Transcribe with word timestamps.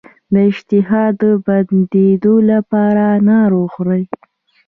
د 0.33 0.35
اشتها 0.49 1.03
د 1.19 1.23
بندیدو 1.45 2.35
لپاره 2.51 3.01
انار 3.17 3.51
وخورئ 3.61 4.03